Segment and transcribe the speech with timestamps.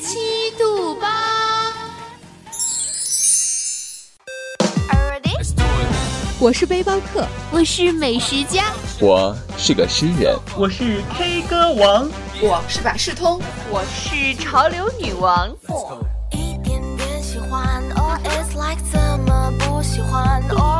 [0.00, 1.08] 七度八。
[6.42, 12.08] 我是背包客，我是美食家，我是个诗人，我是 K 歌王，
[12.40, 15.54] 我是百事通，我是潮流女王。
[16.32, 20.79] 一点点喜欢，or it's like 怎么不喜欢，or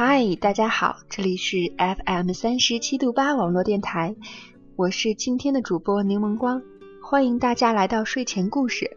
[0.00, 4.14] 嗨，大家好，这里是 FM 三十七度八网络电台，
[4.76, 6.62] 我是今天的主播柠檬光，
[7.02, 8.96] 欢迎大家来到睡前故事。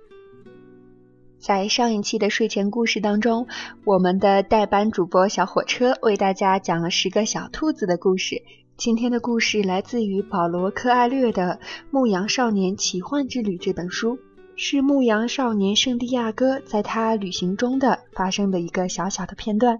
[1.39, 3.47] 在上一期的睡前故事当中，
[3.83, 8.43] 我们的代班主播小火车为大家讲了十个小兔子的故事。
[8.77, 11.59] 今天的故事来自于保罗·柯艾略的
[11.89, 14.19] 《牧羊少年奇幻之旅》这本书，
[14.55, 19.79] 是牧羊少年圣地亚哥在他旅行中的发生的一个小小的片段。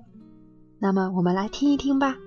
[0.83, 2.17] 那么，我们来听一听吧。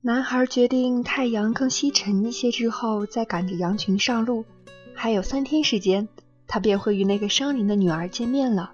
[0.00, 4.44] 男孩决定太阳更西沉一些之后，再赶着羊群上路。
[4.92, 6.08] 还有三天时间，
[6.48, 8.72] 他便会与那个伤灵的女儿见面了。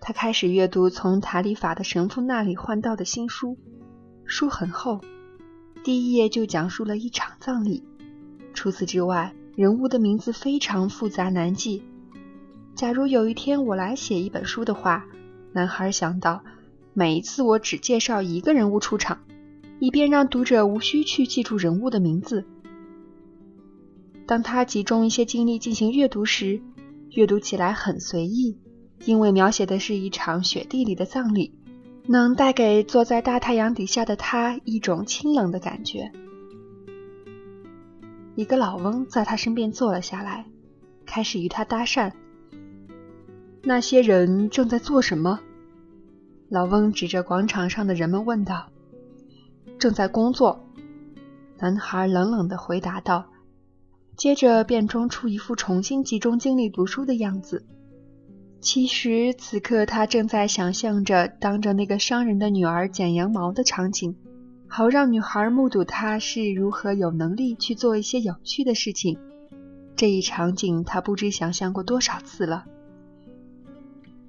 [0.00, 3.56] 他开始阅读从塔里法的神父那里换到的新书，
[4.24, 5.00] 书很厚，
[5.84, 7.84] 第一页就讲述了一场葬礼。
[8.56, 11.82] 除此之外，人物的名字非常复杂难记。
[12.74, 15.06] 假如有一天我来写一本书的话，
[15.52, 16.42] 男孩想到，
[16.94, 19.18] 每一次我只介绍一个人物出场，
[19.78, 22.44] 以便让读者无需去记住人物的名字。
[24.26, 26.60] 当他集中一些精力进行阅读时，
[27.10, 28.58] 阅读起来很随意，
[29.04, 31.52] 因为描写的是一场雪地里的葬礼，
[32.06, 36.10] 能带给坐在大太阳底下的他一种清冷的感觉。
[38.36, 40.44] 一个老翁在他身边坐了下来，
[41.06, 42.12] 开始与他搭讪。
[43.62, 45.40] 那些人正在做什么？
[46.50, 48.68] 老翁指着广场上的人们问道。
[49.78, 50.62] 正在工作。
[51.58, 53.24] 男孩冷冷地回答道，
[54.16, 57.64] 接着便装出一副重新集中精力读书的样子。
[58.60, 64.14] 其实此刻他正在想象着当着那个商人的女儿剪羊毛的场景。
[64.76, 69.18] 好让女孩目睹他是如何有能力去做一些有趣的事情。
[69.96, 72.66] 这一场景他不知想象过多少次了。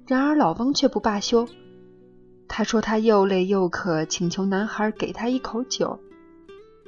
[0.06, 1.46] 然而老翁却不罢休，
[2.48, 6.00] 他说他又累又渴，请求男孩给他一口酒。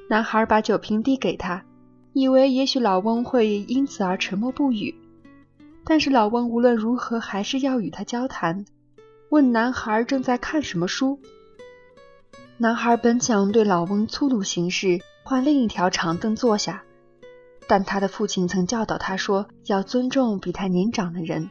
[0.08, 1.62] 男孩把酒瓶递给他，
[2.14, 4.94] 以为也许老翁会因此而沉默不语。
[5.84, 8.64] 但是老翁无论如何还是要与他交谈，
[9.28, 11.20] 问男孩正在看什么书。
[12.62, 16.82] 男孩本想对老翁粗鲁行事，换另一条长凳坐下，
[17.66, 21.48] 但他的父亲曾教导他说要尊重比他年长的人。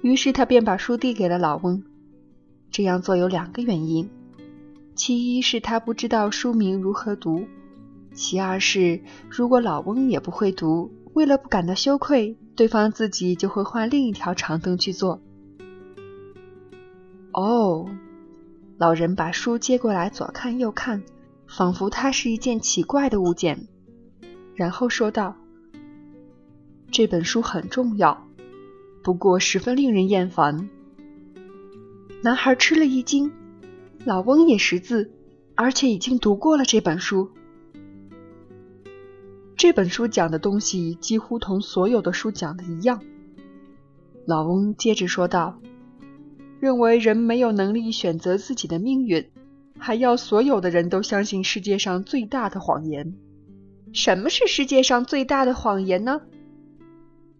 [0.00, 1.82] 于是他便把书递给了老翁。
[2.70, 4.08] 这样做有两个原因：
[4.94, 7.48] 其一是他不知道书名如何读；
[8.14, 15.20] 其二是如果老翁也不会读，为了不感到羞愧，对方自己就会换另一条长凳去坐。
[17.32, 17.90] 哦。
[18.78, 21.02] 老人把书接过来，左看右看，
[21.48, 23.66] 仿佛它是一件奇怪的物件，
[24.54, 25.36] 然后说道
[26.92, 28.28] ：“这本书很重要，
[29.02, 30.70] 不过十分令人厌烦。”
[32.22, 33.32] 男孩吃了一惊，
[34.04, 35.10] 老翁也识字，
[35.56, 37.32] 而且已经读过了这本书。
[39.56, 43.02] 这本书讲的东西几乎同所有的书讲的一样。
[44.24, 45.58] 老翁接着说道
[46.60, 49.30] ：“认为人没有能力选择自己的命运，
[49.78, 53.14] 还要所有的人都相信世界上最大的谎言。
[53.92, 56.20] 什么是世界上最大的谎言呢？”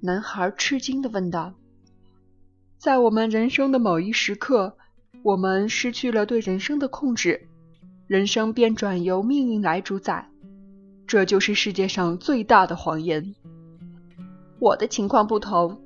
[0.00, 1.54] 男孩吃惊地问道。
[2.78, 4.76] “在我们人生的某一时刻，
[5.24, 7.48] 我们失去了对人生的控制，
[8.06, 10.28] 人生便转由命运来主宰。”
[11.08, 13.34] 这就是世界上最大的谎言。
[14.60, 15.80] 我的情况不同，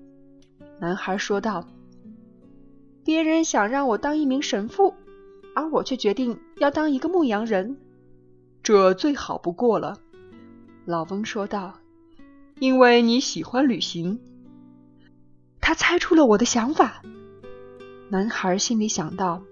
[0.80, 1.66] 男孩说道。
[3.04, 4.94] 别人想让我当一名神父，
[5.54, 7.76] 而我却决定要当一个牧羊人。
[8.62, 9.98] 这最好不过了，
[10.84, 11.80] 老翁说道，
[12.60, 14.20] 因为你喜欢旅行。
[15.60, 17.02] 他猜出了我的想法，
[18.08, 19.42] 男孩心里想到。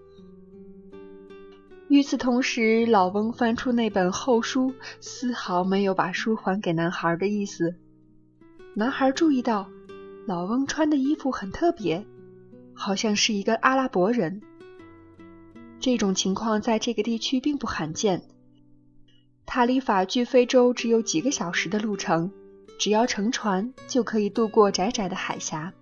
[1.89, 7.75] 与此同时，老翁翻出那本厚书，丝毫没有把书还给男孩的意思。
[8.75, 9.69] 男孩注意到，
[10.25, 12.07] 老翁穿的衣服很特别，
[12.83, 14.41] 好像是一个阿拉伯人。
[15.79, 18.23] 这种情况在这个地区并不罕见。
[19.45, 22.33] 塔里法距非洲只有几个小时的路程，
[22.79, 25.75] 只要乘船就可以渡过窄窄的海峡。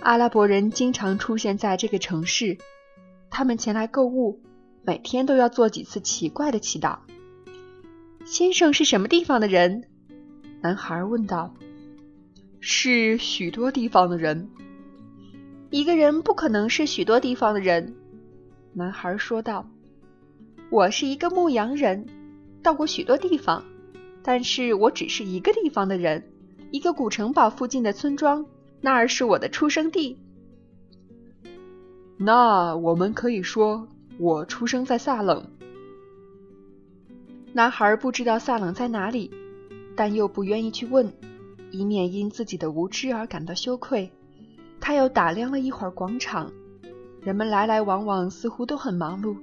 [0.00, 2.58] 阿拉伯人经常出现在这个城市，
[3.30, 4.42] 他们前来购物。
[4.84, 6.98] 每天都要做几次奇怪的祈祷。
[8.26, 9.84] 先生是什么地方的人？
[10.60, 11.54] 男孩问道。
[12.60, 14.50] 是许多地方的人。
[15.76, 17.94] 一个人不可能是许多地方的人。
[18.72, 19.68] 男孩说道。
[20.70, 22.06] 我是一个牧羊人，
[22.62, 23.62] 到过许多地方，
[24.22, 26.24] 但是我只是一个地方的人，
[26.70, 28.46] 一个古城堡附近的村庄，
[28.80, 30.16] 那儿是我的出生地。
[32.16, 33.86] 那我们可以说。
[34.18, 35.44] 我出生在萨冷。
[37.52, 39.30] 男孩不知道萨冷在哪里，
[39.94, 41.12] 但又不愿意去问，
[41.70, 44.10] 以免因自己的无知而感到羞愧。
[44.86, 46.48] 他又打量了一会儿广场，
[47.20, 49.36] 人们来来往往，似乎都很忙碌。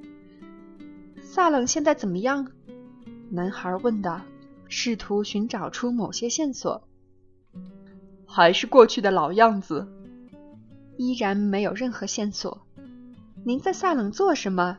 [1.21, 2.47] 萨冷现在怎么样？
[3.29, 4.21] 男孩问道，
[4.69, 6.87] 试图寻找出某些线索。
[8.25, 9.85] 还是过去的老样子，
[10.95, 12.65] 依然没有任何线索。
[13.43, 14.77] 您在萨冷做什么？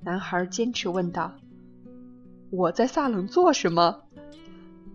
[0.00, 1.32] 男孩坚持问道。
[2.50, 4.02] “我在萨冷做什么？”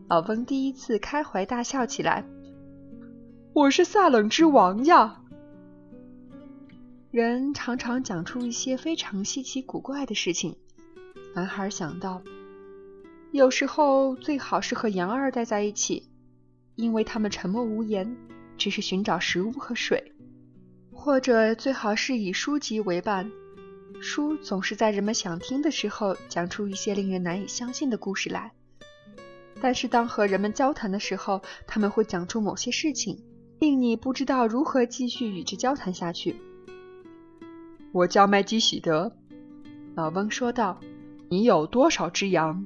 [0.10, 2.26] 老翁第一次开怀大笑起来。
[3.58, 5.20] “我是萨冷之王呀！”
[7.10, 10.56] 人常常讲出一些非常稀奇古怪的事情。
[11.34, 12.22] 男孩想到，
[13.32, 16.08] 有时候最好是和羊儿待在一起，
[16.76, 18.16] 因为他们沉默无言，
[18.60, 20.14] 只是寻找食物和水。
[20.94, 23.32] 或者最好是以书籍为伴，
[24.00, 28.52] 书总是在人们想听的时候讲出一些令人难以相信的故事来。
[29.60, 33.20] 但是当和人们交谈的时候，他们会讲出某些事情，
[33.60, 36.36] 令你不知道如何继续与之交谈下去。
[37.92, 39.12] 我叫麦基喜德，
[39.96, 40.80] 老翁说道。
[41.30, 42.66] 你有多少只羊？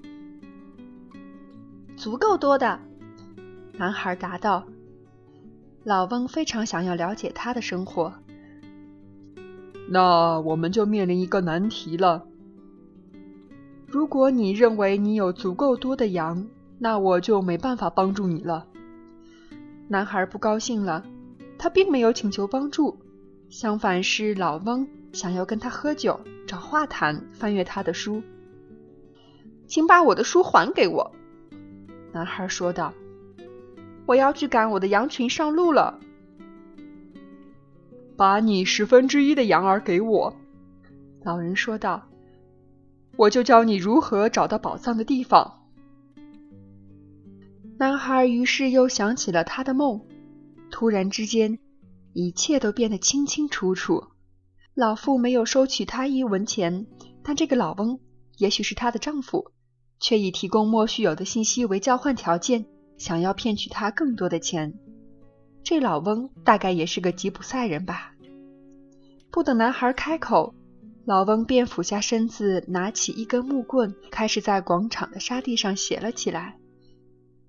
[1.96, 2.80] 足够多的，
[3.74, 4.66] 男孩答道。
[5.84, 8.14] 老翁非常想要了解他的生活。
[9.90, 12.28] 那我们就面临一个难题了。
[13.88, 16.46] 如果你认为你有足够多的羊，
[16.78, 18.68] 那我就没办法帮助你了。
[19.92, 21.04] 男孩不高兴了，
[21.58, 22.98] 他并没有请求帮助，
[23.50, 26.18] 相反是老翁想要跟他喝酒、
[26.48, 28.24] 找话谈、翻阅他的书。
[29.68, 31.12] 请把我的书还给我，
[32.14, 32.94] 男孩说道。
[34.06, 36.00] 我要去赶我的羊群上路了。
[38.16, 40.34] 把你十分之一的羊儿给我，
[41.26, 42.02] 老人说道。
[43.18, 45.61] 我就教你如何找到宝藏的地方。
[47.82, 50.02] 男孩于是又想起了他的梦，
[50.70, 51.58] 突然之间，
[52.14, 54.04] 一切都变得清清楚楚。
[54.76, 56.86] 老妇没有收取他一文钱，
[57.24, 58.00] 但这个老翁，
[58.38, 59.50] 也许是她的丈夫，
[60.00, 62.68] 却以提供莫须有的信息为交换条件。
[63.00, 64.76] 想要骗取他更多的钱，
[65.64, 68.14] 这老翁大概也是个吉普赛人吧。
[69.32, 70.54] 不等男孩开口，
[71.06, 76.60] 老翁便俯下身子，拿起一根木棍，开始在广场的沙地上写了起来。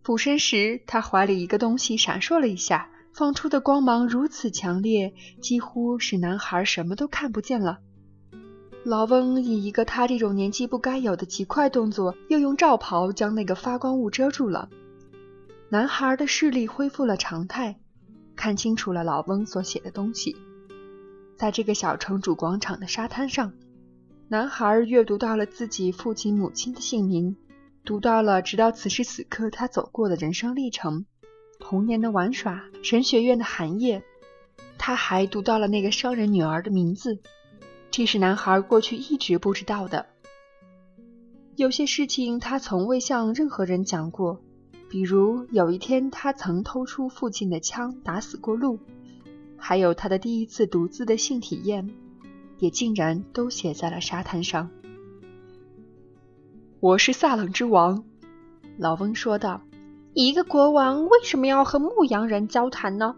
[0.02, 7.78] 俯身时，他怀里一个东西闪烁了一下，放出的光芒如此强烈，几乎使男孩什么都看不见了。
[8.84, 14.68] 老翁以一个他这种年纪不该有的极快动作，又用罩袍将那个发光物遮住了。
[15.68, 17.78] 男孩的视力恢复了常态，
[18.34, 20.34] 看清楚了老翁所写的东西。
[21.36, 23.52] 在这个小城主广场的沙滩上，
[24.26, 27.36] 男孩阅读到了自己父亲母亲的姓名，
[27.84, 31.04] 读到了直到此时此刻他走过的人生历程，
[31.58, 34.02] 童年的玩耍，神学院的寒夜。
[34.78, 37.20] 他还读到了那个商人女儿的名字。
[37.90, 40.06] 这是男孩过去一直不知道的。
[41.56, 44.40] 有些事情他从未向任何人讲过，
[44.88, 48.78] 比如有一天他曾偷出父亲的枪打死过鹿，
[49.56, 51.90] 还有他的第一次独自的性体验，
[52.58, 54.70] 也竟然都写在了沙滩上。
[56.82, 58.02] 我是萨冷之王，
[58.76, 59.62] 老翁说道。
[60.14, 63.14] 一个国王为什么要和牧羊人交谈呢？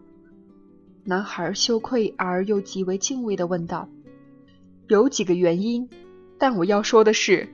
[1.05, 3.89] 男孩羞愧而又极为敬畏地问道。
[4.89, 5.89] 有几个原因，
[6.37, 7.49] 但我要说的是，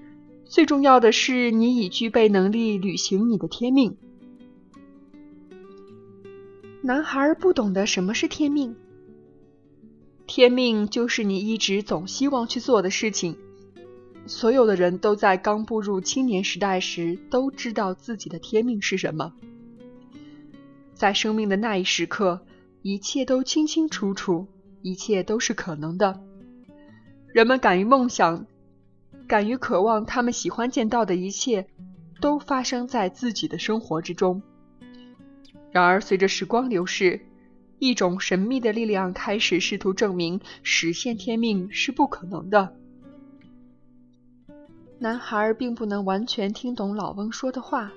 [0.45, 3.97] 最重要的是你已具备能力履行你的天命。
[6.83, 8.75] 男孩不懂得什么是天命。
[10.27, 13.37] 天命就是你一直总希望去做的事情。
[14.31, 19.33] 所有的人都在刚步入青年时代时都知道自己的天命是什么，
[20.95, 22.41] 在生命的那一时刻，
[22.83, 24.47] 一切都清清楚楚，
[24.83, 26.23] 一切都是可能的。
[27.33, 28.47] 人们敢于梦想，
[29.27, 31.67] 敢于渴望，他们喜欢见到的一切，
[32.21, 34.41] 都发生在自己的生活之中。
[35.73, 37.21] 然而，随着时光流逝，
[37.81, 42.77] 一种神秘的力量开始试图证明实现天命是不可能的。
[45.03, 47.91] 男孩并不能完全听懂老翁说的话，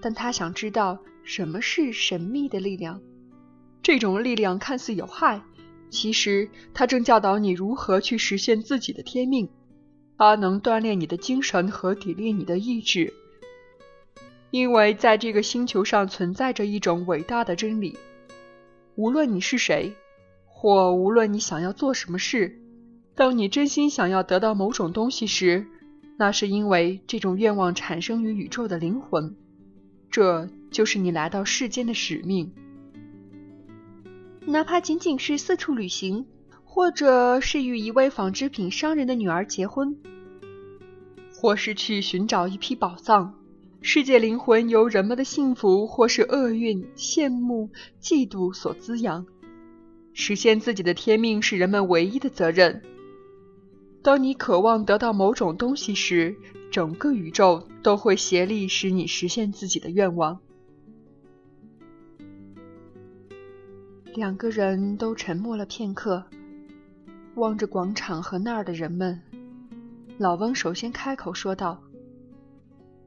[0.00, 3.00] 但他想知道什么是神秘的力量。
[3.82, 5.42] 这种力量看似有害。
[5.90, 9.48] 其实，他正教导你如何去实现自己的天命，
[10.16, 13.12] 它能锻炼你的精神和砥砺你的意志。
[14.52, 17.98] 因为在这个星球上存在着一种伟大的真理：
[18.94, 19.94] 无论你是谁，
[20.46, 22.56] 或无论你想要做什么事，
[23.16, 25.66] 当你真心想要得到某种东西时，
[26.20, 29.34] 那是因为这种愿望产生于宇宙的灵魂，
[30.10, 32.52] 这就是你来到世间的使命。
[34.44, 36.26] 哪怕仅仅是四处旅行，
[36.62, 39.96] 或者是与一位纺织品商人的女儿结婚，
[41.32, 43.34] 或是去寻找一批宝藏。
[43.80, 49.24] 世界灵魂由人们的幸福或是厄运、羡慕、嫉妒所滋养。
[50.12, 52.82] 实现自己的天命是人们唯一的责任。
[54.02, 56.34] 当你渴望得到某种东西时，
[56.70, 60.40] 整个宇宙都会协力使你实现自己的愿望。
[64.14, 66.24] 两个人都沉默了片刻，
[67.34, 69.20] 望着广场和那儿的人们。
[70.16, 71.82] 老翁首先开口说道：“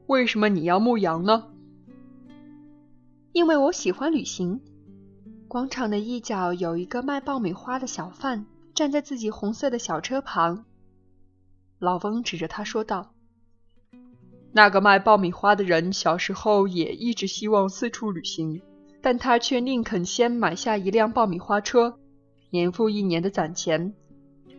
[0.06, 1.48] 为什么你要牧羊呢
[3.32, 4.60] ？”“因为我喜欢旅行。”
[5.48, 10.64] 广场的一角有一个卖爆米花的小贩，站在自己红色的小车旁。
[11.84, 13.14] 老翁指着他说道
[14.50, 18.60] ：“那个卖爆米花的人小时候也一直希望四处旅行。”
[19.00, 21.98] 但他却宁肯先买下一辆爆米花车，
[22.48, 23.94] 年复一年的攒钱。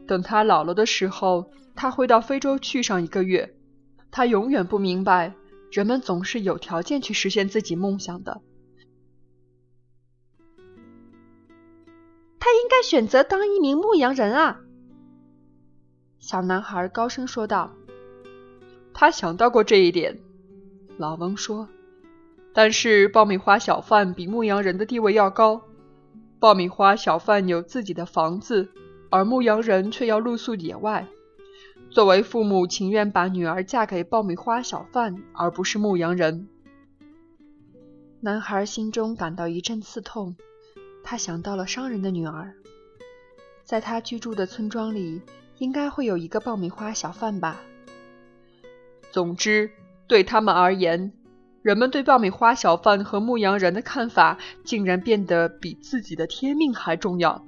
[0.08, 3.56] 等他老了的时候，他会到非洲去上一个月。
[4.12, 5.34] 他永远不明白，
[5.72, 8.40] 人们总是有条件去实现自己梦想的。
[12.40, 14.62] 他应该选择当一名牧羊人啊！
[16.26, 17.72] 小男孩高声说道。
[18.96, 20.18] 他想到过这一点，
[20.98, 21.70] 老翁说。
[22.52, 25.62] 但是爆米花小贩比牧羊人的地位要高。
[26.40, 28.70] 爆米花小贩有自己的房子，
[29.12, 31.06] 而牧羊人却要露宿野外。
[31.92, 36.48] 作为父母，情愿把女儿嫁给爆米花小贩，而不是牧羊人。
[38.22, 40.36] 男孩心中感到一阵刺痛，
[41.04, 42.56] 他想到了商人的女儿。
[43.64, 45.22] 在他居住的村庄里，
[45.58, 47.62] 应该会有一个爆米花小贩吧。
[49.12, 49.72] 总之，
[50.08, 51.14] 对他们而言。
[51.62, 57.44] 人们对爆米花小贩和牧羊人的看法，竟然变得比自己的天命还重要。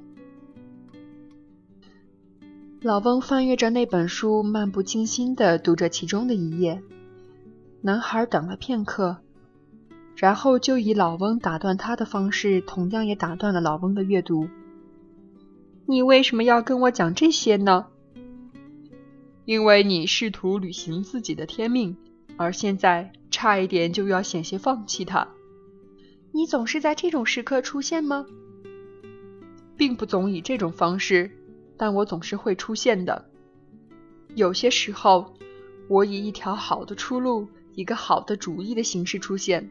[2.82, 6.82] 老翁翻阅着那本书，漫不经心地读着其中的一页。
[7.82, 9.18] 男孩等了片刻，
[10.16, 14.48] 然后就以老翁打断他的方式，同样也打断了老翁的阅读。
[15.86, 17.86] 你为什么要跟我讲这些呢？
[19.48, 21.96] 因为你试图履行自己的天命，
[22.36, 23.14] 而现在。
[23.30, 25.28] 差一点就要险些放弃它。
[26.32, 28.26] 你总是在这种时刻出现吗？
[29.76, 31.30] 并不总以这种方式，
[31.78, 33.30] 但我总是会出现的。
[34.34, 35.36] 有些时候，
[35.88, 39.62] 我以一条好的出路、一个好的主意的形式出现；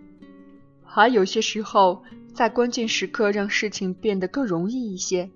[0.85, 2.05] 还有些时候，
[2.35, 5.31] 在关键时刻让事情变得更容易一些，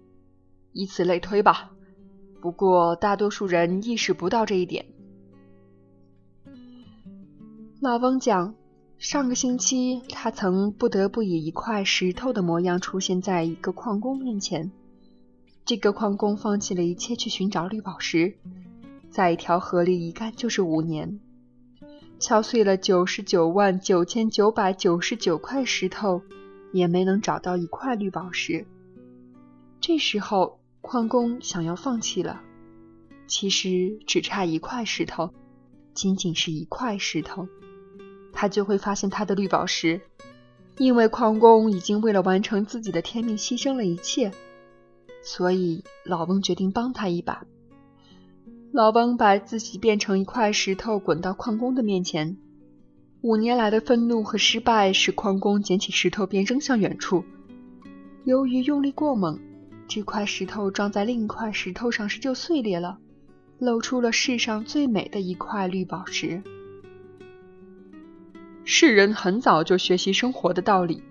[0.72, 1.72] 以此类推吧。
[2.40, 4.86] 不过，大多数人意识不到这一点。
[7.80, 8.54] 老翁讲，
[8.98, 14.70] 上个星期他曾不得不以一块石头的模样出现在一个矿工面前。
[15.64, 18.34] 这个矿工放弃了一切去寻找绿宝石，
[19.10, 21.20] 在一条河里一干就是五年，
[22.18, 26.22] 敲碎了九十九万九千九百九十九块石头，
[26.72, 28.66] 也没能找到一块绿宝石。
[29.80, 32.40] 这时候，矿工想要放弃了。
[33.26, 35.32] 其实只差一块石头，
[35.94, 37.46] 仅仅是一块石头。
[38.32, 40.00] 他就会发现他的绿宝石，
[40.78, 44.32] 因为矿工已经为了完成自己的天命牺牲了一切，
[45.22, 47.44] 所以老翁决定帮他一把。
[48.72, 52.36] 老翁把自己变成一块石头，滚到矿工的面前。
[53.22, 57.24] 五年来的愤怒和失败使矿工捡起石头便扔向远处。
[58.24, 59.38] 由于用力过猛，
[59.90, 62.98] 这块石头撞在另一块石头上时就碎裂了，
[63.58, 66.44] 露出了世上最美的一块绿宝石。
[68.64, 71.02] 世人很早就学习生活的道理，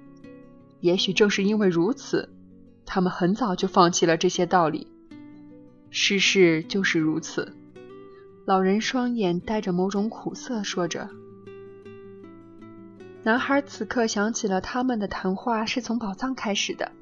[0.79, 2.29] 也许正是因为如此，
[2.86, 4.88] 他们很早就放弃了这些道理。
[5.89, 7.53] 世事就是如此。
[8.45, 11.09] 老人双眼带着某种苦涩，说着。
[13.24, 16.93] 男孩此刻想起了他们的谈话是从宝藏开始的。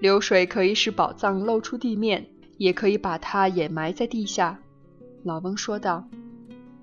[0.00, 2.26] 流水可以使宝藏露出地面，
[2.56, 4.60] 也可以把它掩埋在地下。
[5.24, 6.08] 老翁说道。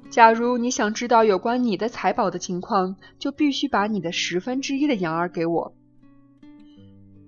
[0.10, 5.74] 假如你想知道有关你的财宝的情况，就必须把你的十分之一的羊儿给我。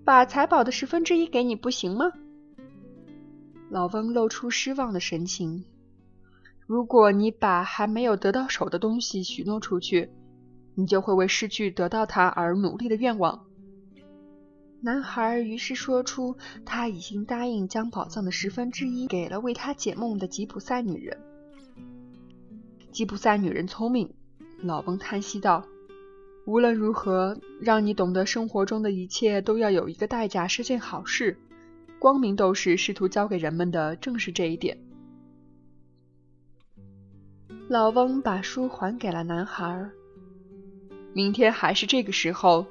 [0.05, 2.11] 把财宝的十分之一给你不行吗？
[3.69, 5.65] 老翁露出失望的神情。
[6.65, 10.11] 如果你把还没有得到手的东西许诺出去，
[10.75, 13.45] 你就会为失去得到它而努力的愿望。
[14.79, 21.17] 男孩于是说出他已经答应将宝藏的十分之一给了为他解梦的吉普赛女人。
[22.91, 24.13] 吉普赛女人聪明，
[24.61, 25.65] 老翁叹息道
[26.45, 31.37] ：“无论如何，让你懂得生活中的一切都要有一个代价是件好事。
[31.99, 34.77] 光明斗士试图教给人们的正是这一点。”
[37.67, 39.89] 老翁把书还给了男孩。
[41.13, 42.65] 明天还是这个时候，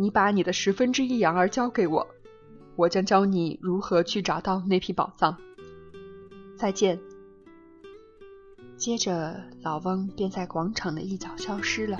[0.00, 2.06] 你把你的十分之一羊儿交给我，
[2.76, 5.36] 我将教你如何去找到那批宝藏。
[6.56, 7.00] 再见。
[8.76, 11.98] 接着，老翁便在广场的一角消失了。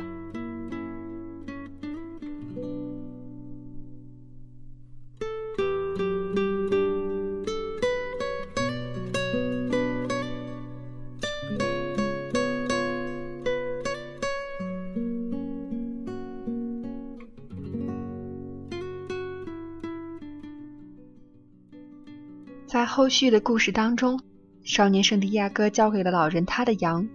[22.99, 24.19] 后续的故事当中。
[24.65, 27.09] 少年圣地亚哥交给了老人他的羊，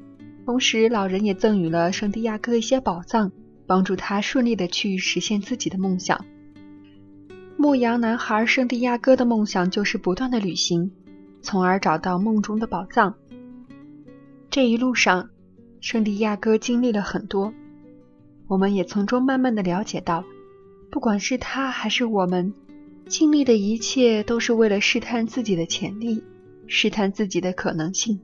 [0.46, 3.30] 同时老人也赠予了圣地亚哥一些宝藏，
[3.68, 6.24] 帮助他顺利的去实现自己的梦想。
[7.58, 10.90] 牧羊男孩圣地亚哥的梦想就是不断的旅行，
[11.42, 13.14] 从而找到梦中的宝藏。
[14.50, 15.32] 这一路上，
[15.82, 17.54] 圣地亚哥经历了很多，
[18.48, 20.24] 我们也从中慢慢的了解到，
[20.90, 22.54] 不管是他还是我们，
[23.08, 26.24] 经历的一切都是为了试探自己的潜力。
[26.66, 28.20] 试探自己的可能性，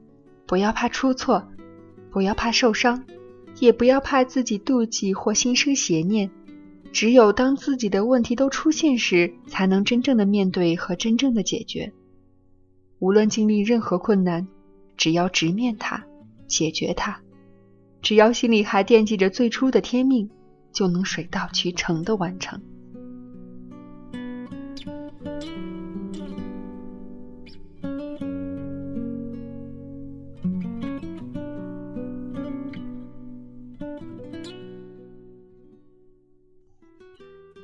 [0.46, 1.46] 不要怕出错，
[2.10, 3.04] 不要怕受伤，
[3.60, 6.30] 也不要怕自己妒忌或心生邪念。
[6.90, 11.92] 只有当自己的问题都出现时，才能真正的面对和真正的解决。
[12.98, 14.48] 无论经历任何困难，
[14.96, 16.02] 只要直面它，
[16.48, 17.20] 解决它，
[18.02, 20.28] 只要心里还惦记着最初的天命，
[20.72, 22.60] 就能水到渠成的完成。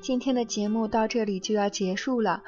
[0.06, 2.44] 今天的节目到这里就要结束了。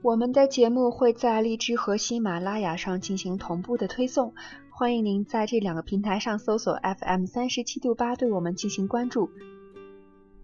[0.00, 4.32] 我们的节目会在荔枝和喜马拉雅上进行同步的推送，
[4.70, 9.28] 欢迎您在这两个平台上搜索 FM 三十七度八对我们进行关注，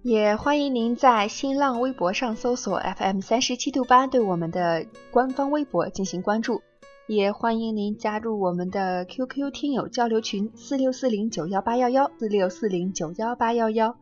[0.02, 6.60] 也欢迎您在新浪微博上搜索 FM 三十七度八对我们的官方微博进行关注，
[7.06, 13.96] 也欢迎您加入我们的 QQ 听友交流群四六四零九幺八幺幺四六四零九幺八幺幺。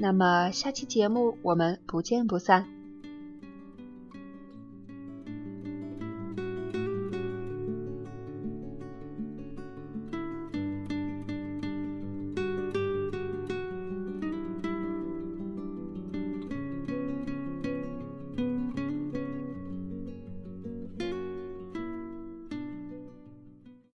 [0.00, 2.79] 那么下期节目我们不见不散。